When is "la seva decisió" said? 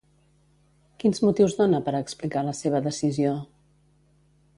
2.47-3.35